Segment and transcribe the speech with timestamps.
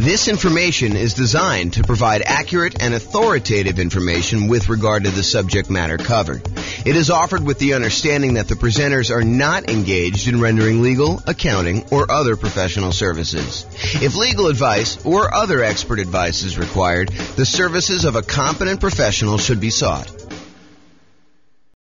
[0.00, 5.70] This information is designed to provide accurate and authoritative information with regard to the subject
[5.70, 6.40] matter covered.
[6.86, 11.20] It is offered with the understanding that the presenters are not engaged in rendering legal,
[11.26, 13.66] accounting, or other professional services.
[14.00, 19.36] If legal advice or other expert advice is required, the services of a competent professional
[19.36, 20.08] should be sought.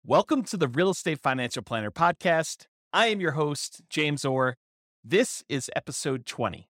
[0.07, 2.67] Welcome to the Real Estate Financial Planner Podcast.
[2.95, 4.57] I am your host, James Orr.
[5.05, 6.71] This is episode 20.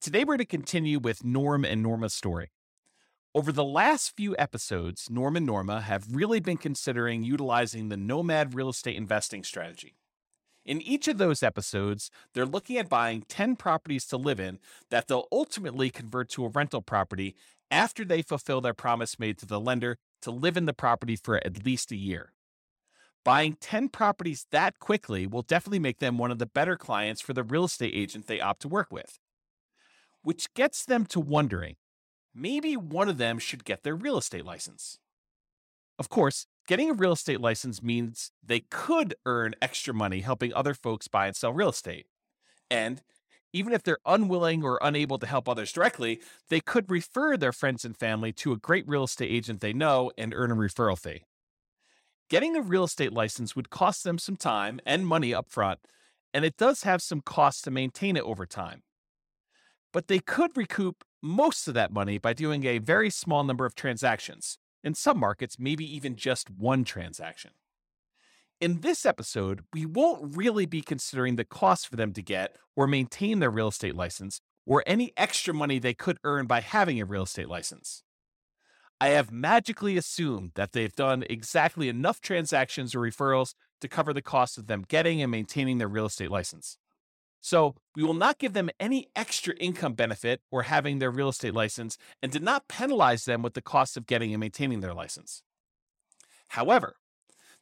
[0.00, 2.52] Today, we're going to continue with Norm and Norma's story.
[3.34, 8.54] Over the last few episodes, Norm and Norma have really been considering utilizing the nomad
[8.54, 9.96] real estate investing strategy.
[10.64, 15.08] In each of those episodes, they're looking at buying 10 properties to live in that
[15.08, 17.34] they'll ultimately convert to a rental property
[17.68, 21.44] after they fulfill their promise made to the lender to live in the property for
[21.44, 22.32] at least a year.
[23.24, 27.32] Buying 10 properties that quickly will definitely make them one of the better clients for
[27.32, 29.18] the real estate agent they opt to work with
[30.22, 31.76] which gets them to wondering
[32.34, 34.98] maybe one of them should get their real estate license.
[35.98, 40.74] Of course, getting a real estate license means they could earn extra money helping other
[40.74, 42.06] folks buy and sell real estate.
[42.70, 43.02] And
[43.52, 47.84] even if they're unwilling or unable to help others directly, they could refer their friends
[47.84, 51.24] and family to a great real estate agent they know and earn a referral fee.
[52.28, 55.80] Getting a real estate license would cost them some time and money up front,
[56.34, 58.82] and it does have some costs to maintain it over time
[59.92, 63.74] but they could recoup most of that money by doing a very small number of
[63.74, 64.58] transactions.
[64.84, 67.50] In some markets, maybe even just one transaction.
[68.60, 72.86] In this episode, we won't really be considering the cost for them to get or
[72.86, 77.04] maintain their real estate license or any extra money they could earn by having a
[77.04, 78.02] real estate license.
[79.00, 84.22] I have magically assumed that they've done exactly enough transactions or referrals to cover the
[84.22, 86.78] cost of them getting and maintaining their real estate license.
[87.40, 91.54] So we will not give them any extra income benefit or having their real estate
[91.54, 95.42] license and did not penalize them with the cost of getting and maintaining their license.
[96.48, 96.96] However,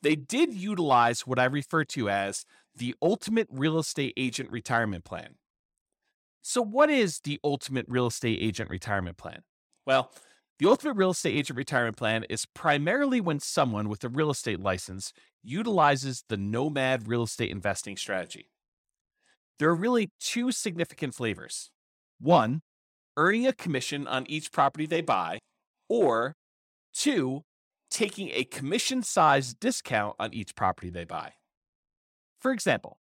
[0.02, 5.36] they did utilize what I refer to as the Ultimate Real Estate Agent Retirement Plan.
[6.42, 9.42] So, what is the Ultimate Real Estate Agent Retirement Plan?
[9.86, 10.12] Well,
[10.58, 14.60] the Ultimate Real Estate Agent Retirement Plan is primarily when someone with a real estate
[14.60, 15.12] license
[15.42, 18.48] utilizes the Nomad real estate investing strategy
[19.58, 21.70] there are really two significant flavors.
[22.20, 22.60] One,
[23.16, 25.38] earning a commission on each property they buy,
[25.88, 26.34] or
[26.94, 27.42] two,
[27.90, 31.32] taking a commission sized discount on each property they buy.
[32.40, 32.98] For example,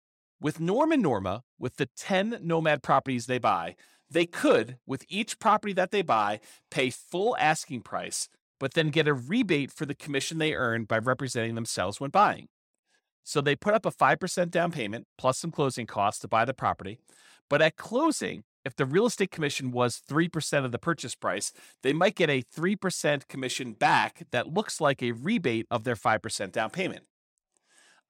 [0.41, 3.75] with Norm and Norma, with the 10 Nomad properties they buy,
[4.11, 9.09] they could, with each property that they buy, pay full asking price, but then get
[9.09, 12.49] a rebate for the commission they earn by representing themselves when buying.
[13.29, 16.55] So they put up a 5% down payment plus some closing costs to buy the
[16.55, 16.97] property.
[17.51, 21.53] But at closing, if the real estate commission was 3% of the purchase price,
[21.83, 26.53] they might get a 3% commission back that looks like a rebate of their 5%
[26.53, 27.05] down payment.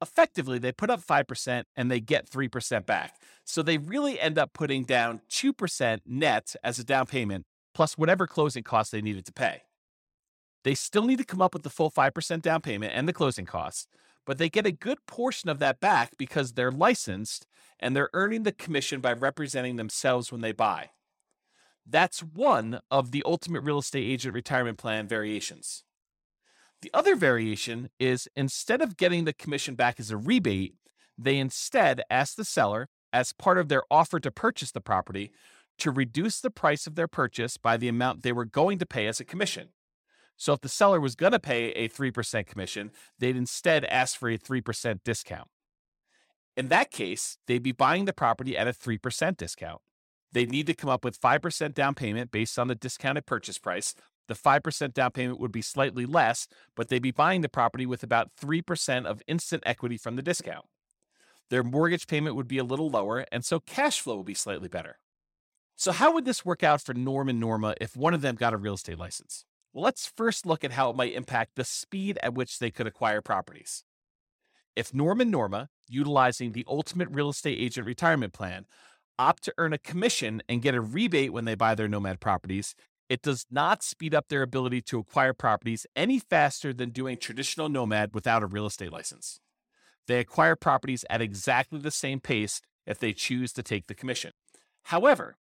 [0.01, 3.17] Effectively, they put up 5% and they get 3% back.
[3.45, 8.28] So they really end up putting down 2% net as a down payment plus whatever
[8.28, 9.62] closing costs they needed to pay.
[10.62, 13.47] They still need to come up with the full 5% down payment and the closing
[13.47, 13.89] costs,
[14.28, 17.47] but they get a good portion of that back because they're licensed
[17.81, 20.91] and they're earning the commission by representing themselves when they buy.
[21.87, 25.83] That's one of the ultimate real estate agent retirement plan variations.
[26.83, 30.75] The other variation is instead of getting the commission back as a rebate,
[31.16, 35.33] they instead ask the seller, as part of their offer to purchase the property,
[35.78, 39.06] to reduce the price of their purchase by the amount they were going to pay
[39.06, 39.71] as a commission.
[40.38, 44.31] So if the seller was going to pay a 3% commission, they'd instead ask for
[44.31, 45.49] a 3% discount.
[46.56, 49.81] In that case, they'd be buying the property at a 3% discount.
[50.32, 53.94] They'd need to come up with 5% down payment based on the discounted purchase price.
[54.28, 56.47] The 5% down payment would be slightly less,
[56.77, 60.66] but they'd be buying the property with about 3% of instant equity from the discount.
[61.50, 64.69] Their mortgage payment would be a little lower, and so cash flow would be slightly
[64.69, 64.98] better.
[65.77, 68.53] So, how would this work out for Norm and Norma if one of them got
[68.53, 69.45] a real estate license?
[69.74, 73.20] Let's first look at how it might impact the speed at which they could acquire
[73.20, 73.84] properties.
[74.76, 78.66] If Norm and Norma, utilizing the Ultimate Real Estate Agent Retirement Plan,
[79.18, 82.74] opt to earn a commission and get a rebate when they buy their Nomad properties,
[83.09, 87.68] it does not speed up their ability to acquire properties any faster than doing traditional
[87.68, 89.41] Nomad without a real estate license.
[90.06, 94.32] They acquire properties at exactly the same pace if they choose to take the commission.
[94.84, 95.36] However,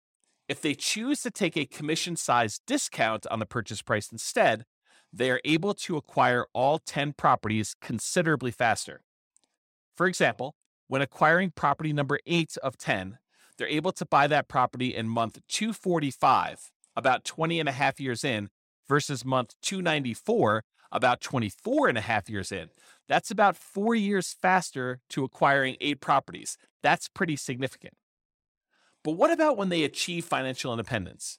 [0.48, 4.64] if they choose to take a commission sized discount on the purchase price instead,
[5.12, 9.00] they are able to acquire all 10 properties considerably faster.
[9.96, 10.54] For example,
[10.88, 13.18] when acquiring property number 8 of 10,
[13.56, 18.24] they're able to buy that property in month 245, about 20 and a half years
[18.24, 18.48] in,
[18.88, 22.68] versus month 294, about 24 and a half years in.
[23.08, 26.56] That's about four years faster to acquiring eight properties.
[26.82, 27.94] That's pretty significant.
[29.04, 31.38] But what about when they achieve financial independence?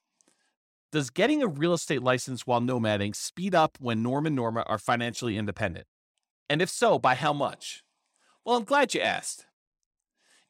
[0.91, 4.77] Does getting a real estate license while nomading speed up when Norm and Norma are
[4.77, 5.87] financially independent?
[6.47, 7.83] And if so, by how much?
[8.45, 9.47] Well, I'm glad you asked.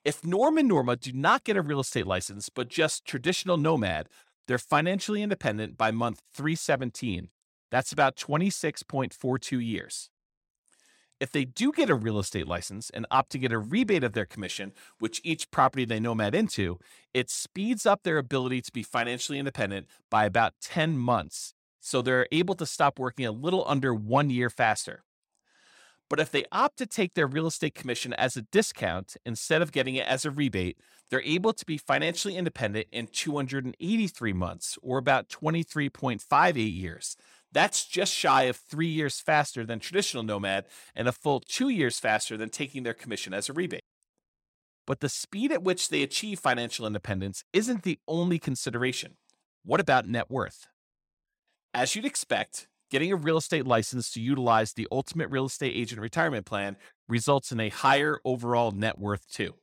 [0.03, 4.07] If Norm and Norma do not get a real estate license, but just traditional nomad,
[4.47, 7.29] they're financially independent by month 317.
[7.71, 10.09] That's about 26.42 years.
[11.19, 14.13] If they do get a real estate license and opt to get a rebate of
[14.13, 16.77] their commission, which each property they nomad into,
[17.13, 21.53] it speeds up their ability to be financially independent by about 10 months.
[21.79, 25.03] So they're able to stop working a little under one year faster.
[26.09, 29.71] But if they opt to take their real estate commission as a discount instead of
[29.71, 30.77] getting it as a rebate,
[31.09, 37.15] they're able to be financially independent in 283 months, or about 23.58 years.
[37.55, 41.99] That's just shy of three years faster than traditional Nomad and a full two years
[41.99, 43.85] faster than taking their commission as a rebate.
[44.85, 49.15] But the speed at which they achieve financial independence isn't the only consideration.
[49.63, 50.67] What about net worth?
[51.73, 56.01] As you'd expect, getting a real estate license to utilize the Ultimate Real Estate Agent
[56.01, 56.75] Retirement Plan
[57.07, 59.55] results in a higher overall net worth, too.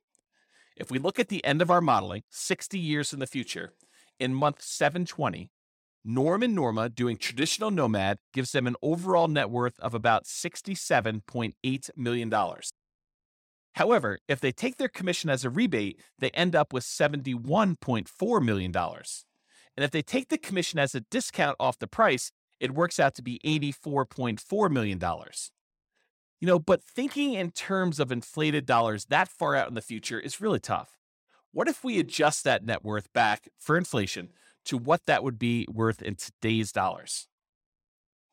[0.78, 3.74] If we look at the end of our modeling, 60 years in the future,
[4.18, 5.50] in month 720,
[6.04, 11.90] Norm and Norma doing traditional nomad gives them an overall net worth of about $67.8
[11.96, 12.34] million.
[13.74, 18.76] However, if they take their commission as a rebate, they end up with $71.4 million.
[18.76, 23.14] And if they take the commission as a discount off the price, it works out
[23.14, 25.00] to be $84.4 million.
[26.40, 30.18] You know, but thinking in terms of inflated dollars that far out in the future
[30.18, 30.98] is really tough.
[31.52, 34.30] What if we adjust that net worth back for inflation
[34.66, 37.28] to what that would be worth in today's dollars?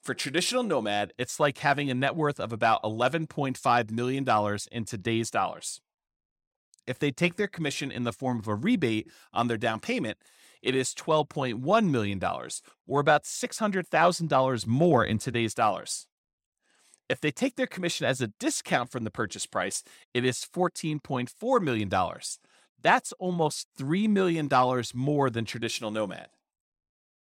[0.02, 5.30] For traditional nomad, it's like having a net worth of about $11.5 million in today's
[5.30, 5.82] dollars.
[6.88, 10.18] If they take their commission in the form of a rebate on their down payment,
[10.62, 12.22] it is $12.1 million,
[12.88, 16.08] or about $600,000 more in today's dollars.
[17.08, 19.84] If they take their commission as a discount from the purchase price,
[20.14, 21.90] it is $14.4 million.
[22.82, 24.50] That's almost $3 million
[24.94, 26.30] more than traditional Nomad.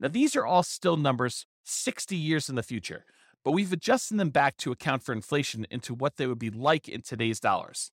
[0.00, 3.04] Now, these are all still numbers 60 years in the future,
[3.44, 6.88] but we've adjusted them back to account for inflation into what they would be like
[6.88, 7.92] in today's dollars.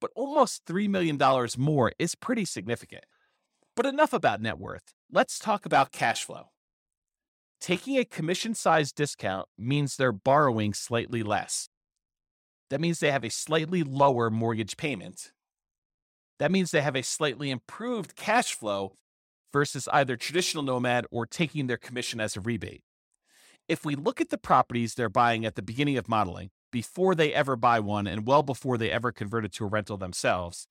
[0.00, 1.18] But almost $3 million
[1.56, 3.04] more is pretty significant.
[3.74, 4.92] But enough about net worth.
[5.10, 6.48] Let's talk about cash flow.
[7.60, 11.68] Taking a commission sized discount means they're borrowing slightly less.
[12.68, 15.32] That means they have a slightly lower mortgage payment.
[16.38, 18.92] That means they have a slightly improved cash flow
[19.52, 22.82] versus either traditional nomad or taking their commission as a rebate.
[23.68, 27.32] If we look at the properties they're buying at the beginning of modeling, before they
[27.32, 30.66] ever buy one and well before they ever convert it to a rental themselves,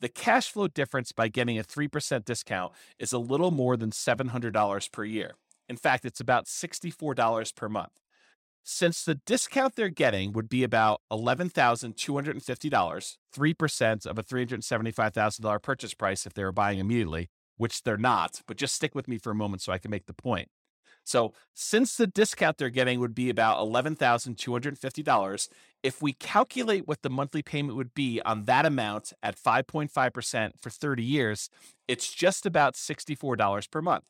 [0.00, 4.92] the cash flow difference by getting a 3% discount is a little more than $700
[4.92, 5.32] per year.
[5.68, 8.00] In fact, it's about $64 per month.
[8.70, 16.26] Since the discount they're getting would be about $11,250, 3% of a $375,000 purchase price
[16.26, 19.34] if they were buying immediately, which they're not, but just stick with me for a
[19.34, 20.50] moment so I can make the point.
[21.02, 25.48] So, since the discount they're getting would be about $11,250,
[25.82, 30.68] if we calculate what the monthly payment would be on that amount at 5.5% for
[30.68, 31.48] 30 years,
[31.88, 34.04] it's just about $64 per month.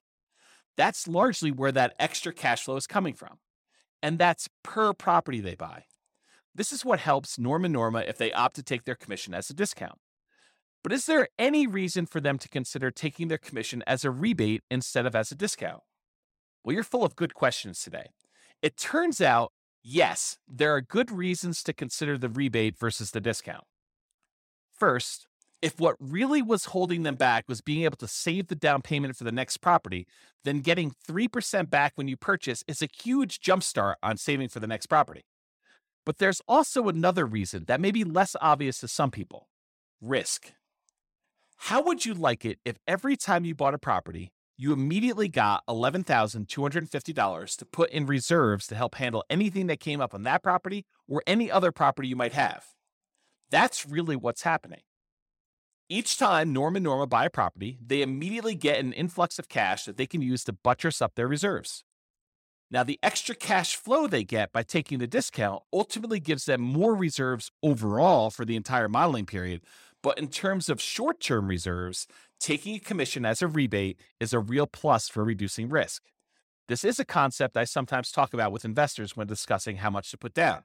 [0.76, 3.38] That's largely where that extra cash flow is coming from.
[4.02, 5.84] And that's per property they buy.
[6.54, 9.48] This is what helps Norm and Norma if they opt to take their commission as
[9.50, 9.98] a discount.
[10.82, 14.62] But is there any reason for them to consider taking their commission as a rebate
[14.70, 15.82] instead of as a discount?
[16.64, 18.06] Well, you're full of good questions today.
[18.60, 19.52] It turns out,
[19.82, 23.64] yes, there are good reasons to consider the rebate versus the discount.
[24.72, 25.27] First,
[25.60, 29.16] if what really was holding them back was being able to save the down payment
[29.16, 30.06] for the next property,
[30.44, 34.66] then getting 3% back when you purchase is a huge jumpstart on saving for the
[34.66, 35.24] next property.
[36.06, 39.48] But there's also another reason that may be less obvious to some people
[40.00, 40.52] risk.
[41.56, 45.64] How would you like it if every time you bought a property, you immediately got
[45.68, 50.86] $11,250 to put in reserves to help handle anything that came up on that property
[51.08, 52.64] or any other property you might have?
[53.50, 54.80] That's really what's happening.
[55.90, 59.86] Each time Norm and Norma buy a property, they immediately get an influx of cash
[59.86, 61.82] that they can use to buttress up their reserves.
[62.70, 66.94] Now, the extra cash flow they get by taking the discount ultimately gives them more
[66.94, 69.62] reserves overall for the entire modeling period.
[70.02, 72.06] But in terms of short term reserves,
[72.38, 76.02] taking a commission as a rebate is a real plus for reducing risk.
[76.68, 80.18] This is a concept I sometimes talk about with investors when discussing how much to
[80.18, 80.64] put down.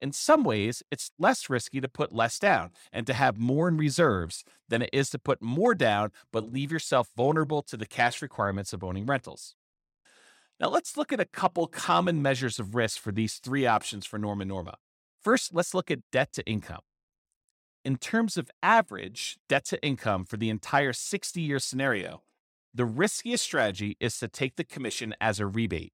[0.00, 3.76] In some ways, it's less risky to put less down and to have more in
[3.78, 8.20] reserves than it is to put more down but leave yourself vulnerable to the cash
[8.20, 9.54] requirements of owning rentals.
[10.60, 14.18] Now, let's look at a couple common measures of risk for these three options for
[14.18, 14.76] Norma Norma.
[15.22, 16.80] First, let's look at debt to income.
[17.84, 22.22] In terms of average debt to income for the entire 60 year scenario,
[22.74, 25.92] the riskiest strategy is to take the commission as a rebate.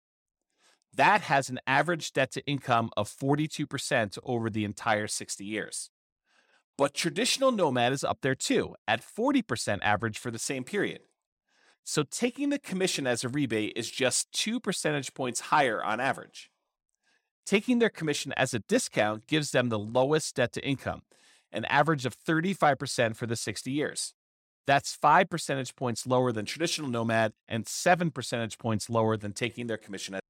[0.95, 5.91] That has an average debt to income of 42% over the entire 60 years.
[6.77, 11.01] But traditional Nomad is up there too, at 40% average for the same period.
[11.85, 16.51] So taking the commission as a rebate is just two percentage points higher on average.
[17.45, 21.03] Taking their commission as a discount gives them the lowest debt to income,
[21.51, 24.15] an average of 35% for the 60 years.
[24.67, 29.67] That's five percentage points lower than traditional Nomad and seven percentage points lower than taking
[29.67, 30.21] their commission as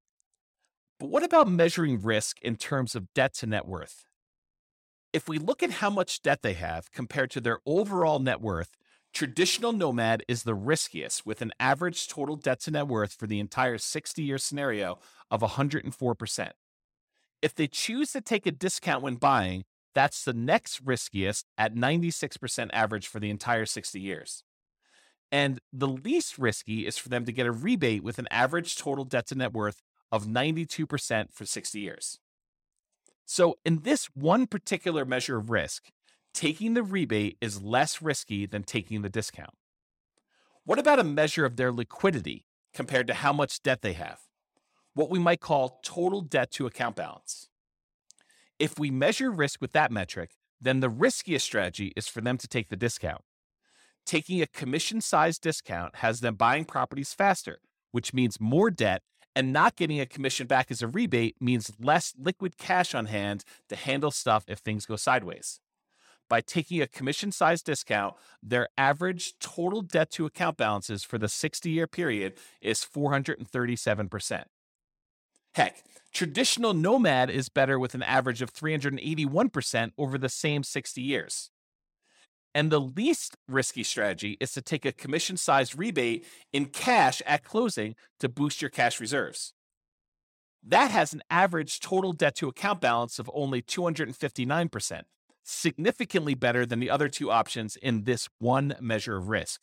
[1.03, 4.05] but what about measuring risk in terms of debt to net worth?
[5.11, 8.77] If we look at how much debt they have compared to their overall net worth,
[9.13, 13.41] traditional Nomad is the riskiest with an average total debt to net worth for the
[13.41, 14.97] entire 60 year scenario
[15.29, 16.51] of 104%.
[17.41, 22.69] If they choose to take a discount when buying, that's the next riskiest at 96%
[22.71, 24.45] average for the entire 60 years.
[25.33, 29.03] And the least risky is for them to get a rebate with an average total
[29.03, 29.81] debt to net worth
[30.13, 32.19] of 92% for 60 years.
[33.25, 35.85] So, in this one particular measure of risk,
[36.35, 39.55] taking the rebate is less risky than taking the discount.
[40.65, 44.19] What about a measure of their liquidity compared to how much debt they have?
[44.93, 47.49] What we might call total debt to account balance.
[48.59, 52.47] If we measure risk with that metric, then the riskiest strategy is for them to
[52.47, 53.23] take the discount.
[54.05, 59.01] Taking a commission sized discount has them buying properties faster, which means more debt
[59.35, 63.43] and not getting a commission back as a rebate means less liquid cash on hand
[63.69, 65.59] to handle stuff if things go sideways.
[66.29, 71.27] By taking a commission sized discount, their average total debt to account balances for the
[71.27, 74.43] 60 year period is 437%.
[75.53, 81.51] Heck, traditional Nomad is better with an average of 381% over the same 60 years.
[82.55, 87.43] And the least risky strategy is to take a commission sized rebate in cash at
[87.43, 89.53] closing to boost your cash reserves.
[90.65, 95.01] That has an average total debt to account balance of only 259%,
[95.43, 99.61] significantly better than the other two options in this one measure of risk.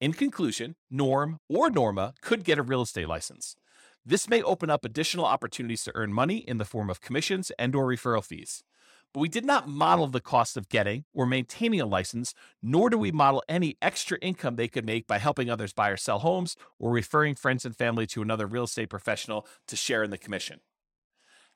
[0.00, 3.56] In conclusion, Norm or Norma could get a real estate license.
[4.04, 7.74] This may open up additional opportunities to earn money in the form of commissions and
[7.74, 8.62] or referral fees
[9.12, 12.96] but we did not model the cost of getting or maintaining a license, nor do
[12.98, 16.56] we model any extra income they could make by helping others buy or sell homes
[16.78, 20.60] or referring friends and family to another real estate professional to share in the commission.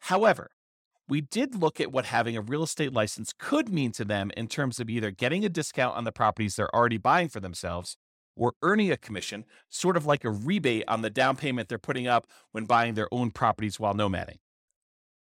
[0.00, 0.50] However,
[1.08, 4.48] we did look at what having a real estate license could mean to them in
[4.48, 7.96] terms of either getting a discount on the properties they're already buying for themselves
[8.36, 12.06] or earning a commission, sort of like a rebate on the down payment they're putting
[12.06, 14.38] up when buying their own properties while nomading.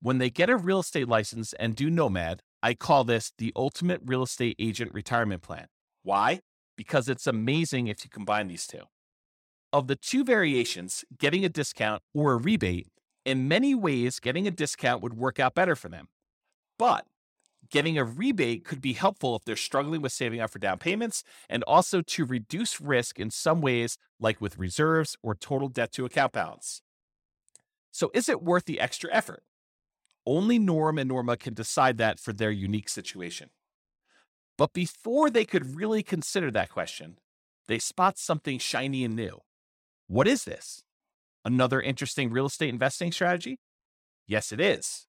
[0.03, 4.01] When they get a real estate license and do Nomad, I call this the ultimate
[4.03, 5.67] real estate agent retirement plan.
[6.03, 6.41] Why?
[6.75, 8.85] Because it's amazing if you combine these two.
[9.75, 12.89] Of the two variations, getting a discount or a rebate,
[13.27, 16.09] in many ways, getting a discount would work out better for them.
[16.79, 17.05] But
[17.71, 21.23] getting a rebate could be helpful if they're struggling with saving up for down payments
[21.51, 26.07] and also to reduce risk in some ways, like with reserves or total debt to
[26.07, 26.81] account balance.
[27.93, 29.43] So, is it worth the extra effort?
[30.31, 33.51] Only Norm and Norma can decide that for their unique situation.
[34.57, 37.19] But before they could really consider that question,
[37.67, 39.41] they spot something shiny and new.
[40.07, 40.85] What is this?
[41.45, 43.59] Another interesting real estate investing strategy?
[44.29, 45.09] Yes, it is.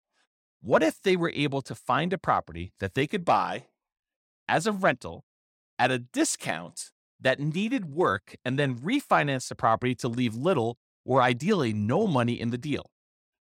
[0.60, 3.66] What if they were able to find a property that they could buy
[4.48, 5.24] as a rental
[5.78, 6.90] at a discount
[7.20, 12.40] that needed work and then refinance the property to leave little or ideally no money
[12.40, 12.90] in the deal?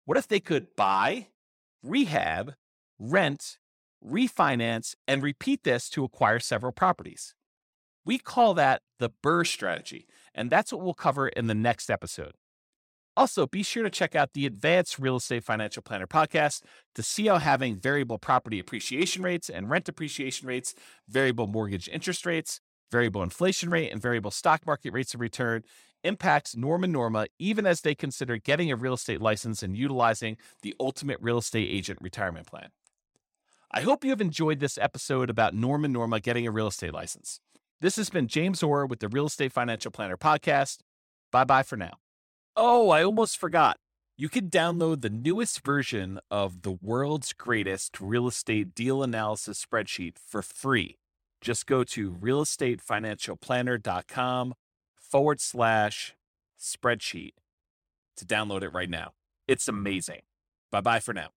[0.03, 1.27] What if they could buy,
[1.86, 2.56] rehab,
[3.00, 3.58] rent,
[4.04, 7.34] refinance, and repeat this to acquire several properties.
[8.06, 12.34] We call that the BRRRR strategy, and that's what we'll cover in the next episode.
[13.18, 16.62] Also, be sure to check out the Advanced Real Estate Financial Planner podcast
[16.96, 20.75] to see how having variable property appreciation rates and rent appreciation rates,
[21.08, 22.60] variable mortgage interest rates,
[22.92, 25.63] variable inflation rate, and variable stock market rates of return
[26.05, 30.38] impacts Norm and Norma even as they consider getting a real estate license and utilizing
[30.62, 32.69] the ultimate real estate agent retirement plan.
[33.71, 36.93] I hope you have enjoyed this episode about Norm and Norma getting a real estate
[36.93, 37.41] license.
[37.81, 40.77] This has been James Orr with the Real Estate Financial Planner podcast.
[41.31, 41.97] Bye bye for now.
[42.55, 43.77] Oh, I almost forgot.
[44.17, 50.17] You can download the newest version of the world's greatest real estate deal analysis spreadsheet
[50.17, 51.00] for free.
[51.41, 54.53] Just go to realestatefinancialplanner.com
[55.09, 56.15] forward slash
[56.59, 57.33] spreadsheet
[58.17, 59.13] to download it right now.
[59.47, 60.21] It's amazing.
[60.71, 61.29] Bye bye for now.